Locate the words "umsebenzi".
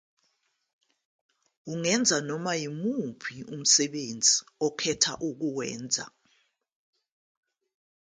3.53-4.35